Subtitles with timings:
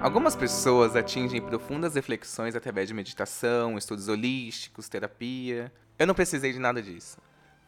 [0.00, 5.72] Algumas pessoas atingem profundas reflexões através de meditação, estudos holísticos, terapia.
[5.98, 7.18] Eu não precisei de nada disso.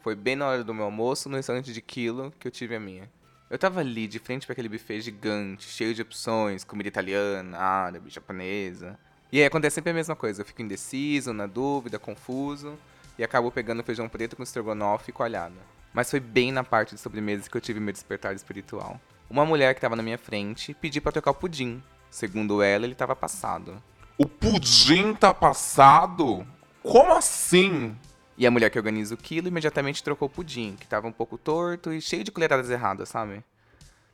[0.00, 2.80] Foi bem na hora do meu almoço, no restaurante de quilo, que eu tive a
[2.80, 3.10] minha.
[3.50, 8.08] Eu tava ali, de frente para aquele buffet gigante, cheio de opções, comida italiana, árabe,
[8.08, 8.96] japonesa.
[9.32, 12.78] E aí acontece sempre a mesma coisa, eu fico indeciso, na dúvida, confuso,
[13.18, 15.56] e acabo pegando feijão preto com estrogonofe e coalhada.
[15.92, 19.00] Mas foi bem na parte de sobremesa que eu tive meu despertar espiritual.
[19.28, 21.82] Uma mulher que estava na minha frente pediu para trocar o pudim.
[22.10, 23.80] Segundo ela, ele estava passado.
[24.18, 26.46] O pudim tá passado?
[26.82, 27.96] Como assim?
[28.36, 31.38] E a mulher que organiza o quilo imediatamente trocou o pudim, que estava um pouco
[31.38, 33.44] torto e cheio de colheradas erradas, sabe?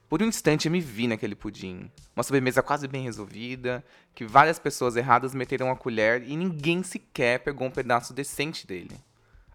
[0.08, 1.90] Por um instante eu me vi naquele pudim.
[2.14, 7.40] Uma sobremesa quase bem resolvida, que várias pessoas erradas meteram a colher e ninguém sequer
[7.40, 8.96] pegou um pedaço decente dele.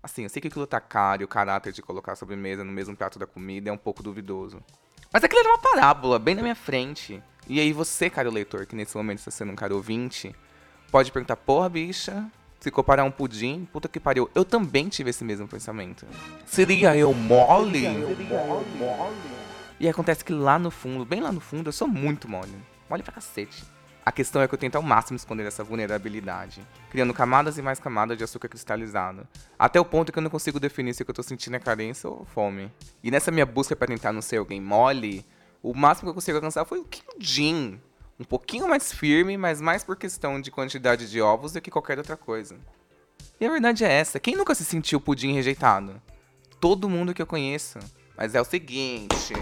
[0.04, 2.72] Assim, eu sei que aquilo tá caro e o caráter de colocar a sobremesa no
[2.72, 4.62] mesmo prato da comida é um pouco duvidoso.
[5.12, 7.22] Mas aquilo era uma parábola, bem na minha frente.
[7.48, 10.34] E aí você, caro leitor, que nesse momento está sendo um caro ouvinte,
[10.90, 12.26] pode perguntar, porra, bicha,
[12.62, 14.30] se comparar um pudim, puta que pariu.
[14.34, 16.06] Eu também tive esse mesmo pensamento.
[16.46, 17.88] Seria eu mole?
[19.80, 22.54] E acontece que lá no fundo, bem lá no fundo, eu sou muito mole.
[22.90, 23.64] Mole pra cacete.
[24.04, 27.80] A questão é que eu tento ao máximo esconder essa vulnerabilidade, criando camadas e mais
[27.80, 29.28] camadas de açúcar cristalizado,
[29.60, 31.60] até o ponto que eu não consigo definir se o que eu tô sentindo é
[31.60, 32.72] carência ou fome.
[33.04, 35.24] E nessa minha busca para tentar não ser alguém mole,
[35.62, 37.80] o máximo que eu consigo alcançar foi o quindim,
[38.20, 42.00] um pouquinho mais firme, mas mais por questão de quantidade de ovos do que qualquer
[42.00, 42.58] outra coisa.
[43.40, 46.02] E a verdade é essa, quem nunca se sentiu pudim rejeitado?
[46.60, 47.78] Todo mundo que eu conheço.
[48.18, 49.34] Mas é o seguinte,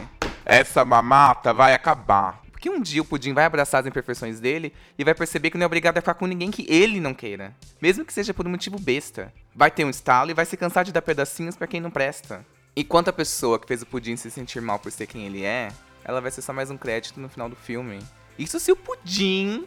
[0.46, 2.42] Essa mamata vai acabar.
[2.60, 5.64] Porque um dia o Pudim vai abraçar as imperfeições dele e vai perceber que não
[5.64, 7.56] é obrigado a ficar com ninguém que ele não queira.
[7.82, 9.34] Mesmo que seja por um motivo besta.
[9.56, 12.46] Vai ter um estalo e vai se cansar de dar pedacinhos pra quem não presta.
[12.76, 15.72] Enquanto a pessoa que fez o Pudim se sentir mal por ser quem ele é,
[16.04, 18.00] ela vai ser só mais um crédito no final do filme.
[18.38, 19.66] Isso se o Pudim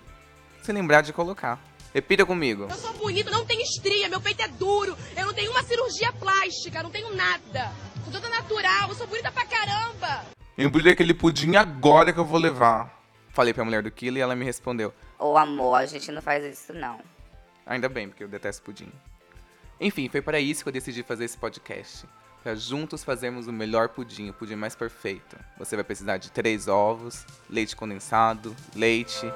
[0.62, 1.58] se lembrar de colocar.
[1.94, 2.64] Repita comigo.
[2.64, 6.12] Eu sou bonita, não tenho estria, meu peito é duro, eu não tenho uma cirurgia
[6.12, 7.72] plástica, não tenho nada.
[8.04, 10.41] Sou toda natural, eu sou bonita pra caramba.
[10.56, 13.02] Embrulhe aquele pudim agora que eu vou levar.
[13.30, 14.92] Falei pra mulher do Kilo e ela me respondeu.
[15.18, 17.00] Ô amor, a gente não faz isso não.
[17.64, 18.92] Ainda bem, porque eu detesto pudim.
[19.80, 22.06] Enfim, foi para isso que eu decidi fazer esse podcast.
[22.42, 25.38] Para juntos fazermos o melhor pudim, o pudim mais perfeito.
[25.58, 29.32] Você vai precisar de três ovos, leite condensado, leite.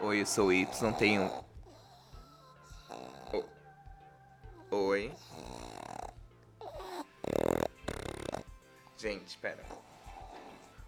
[0.00, 1.43] Oi, eu sou o Y, tenho.
[4.74, 5.12] Oi.
[8.98, 9.64] Gente, pera.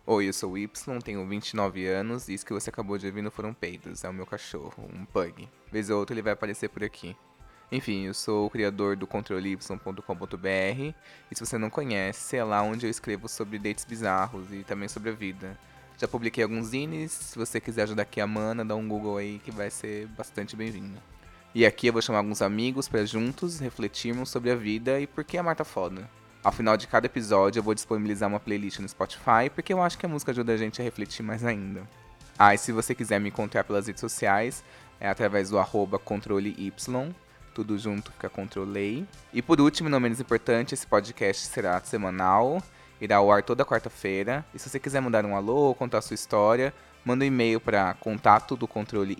[0.05, 3.23] Oi, eu sou o Y, tenho 29 anos e isso que você acabou de ouvir
[3.23, 5.49] não foram peidos, é o meu cachorro, um pug.
[5.71, 7.17] Vez ou outra ele vai aparecer por aqui.
[7.71, 9.97] Enfim, eu sou o criador do controley.com.br
[11.31, 14.89] e se você não conhece, é lá onde eu escrevo sobre dates bizarros e também
[14.89, 15.57] sobre a vida.
[15.97, 19.39] Já publiquei alguns zines, se você quiser ajudar aqui a mana, dá um Google aí
[19.39, 21.01] que vai ser bastante bem-vindo.
[21.57, 25.25] E aqui eu vou chamar alguns amigos para juntos refletirmos sobre a vida e por
[25.25, 26.07] que a Marta foda.
[26.45, 29.97] Ao final de cada episódio eu vou disponibilizar uma playlist no Spotify, porque eu acho
[29.97, 31.89] que a música ajuda a gente a refletir mais ainda.
[32.39, 34.63] Ah, e se você quiser me encontrar pelas redes sociais,
[35.01, 36.71] é através do arroba controley,
[37.55, 39.07] tudo junto fica controlei.
[39.33, 42.63] E por último, não menos importante, esse podcast será semanal,
[43.01, 44.45] irá ao ar toda quarta-feira.
[44.53, 47.95] E se você quiser mandar um alô ou contar sua história, manda um e-mail para
[47.95, 49.17] contato do controle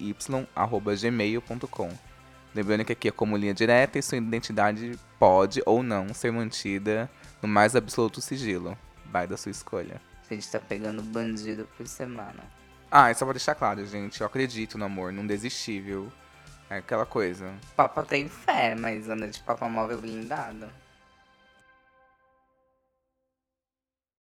[1.01, 2.16] gmail.com.
[2.57, 7.07] Lembrando que aqui é como linha direta e sua identidade pode ou não ser mantida
[7.43, 8.79] no mais absoluto sigilo.
[9.13, 10.01] Vai da sua escolha.
[10.31, 12.43] A gente tá pegando bandido por semana.
[12.91, 16.11] Ah, e só pra deixar claro, gente, eu acredito no amor, não desisti, viu?
[16.71, 17.53] É aquela coisa.
[17.77, 20.67] Papa tem fé, mas anda de papa móvel blindado.